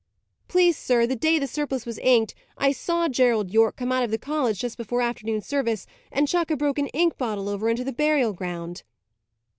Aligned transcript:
"Please, 0.47 0.75
sir, 0.79 1.05
the 1.05 1.15
day 1.15 1.37
the 1.37 1.45
surplice 1.45 1.85
was 1.85 1.99
inked, 1.99 2.33
I 2.57 2.71
saw 2.71 3.07
Gerald 3.07 3.51
Yorke 3.51 3.75
come 3.75 3.91
out 3.91 4.03
of 4.03 4.09
the 4.09 4.17
college 4.17 4.57
just 4.59 4.75
before 4.75 4.99
afternoon 5.03 5.41
service, 5.41 5.85
and 6.11 6.27
chuck 6.27 6.49
a 6.49 6.57
broken 6.57 6.87
ink 6.87 7.19
bottle 7.19 7.47
over 7.47 7.69
into 7.69 7.83
the 7.83 7.93
burial 7.93 8.33
ground." 8.33 8.81